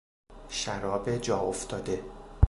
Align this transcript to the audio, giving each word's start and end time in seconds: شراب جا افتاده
شراب 0.49 1.09
جا 1.17 1.39
افتاده 1.39 2.03